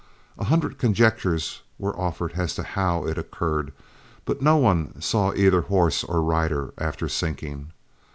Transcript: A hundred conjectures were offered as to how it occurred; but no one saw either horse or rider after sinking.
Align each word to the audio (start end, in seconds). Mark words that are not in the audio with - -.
A 0.39 0.45
hundred 0.45 0.79
conjectures 0.79 1.61
were 1.77 1.95
offered 1.95 2.31
as 2.31 2.55
to 2.55 2.63
how 2.63 3.05
it 3.05 3.19
occurred; 3.19 3.71
but 4.25 4.41
no 4.41 4.57
one 4.57 4.99
saw 4.99 5.31
either 5.35 5.61
horse 5.61 6.03
or 6.03 6.23
rider 6.23 6.73
after 6.79 7.07
sinking. 7.07 7.71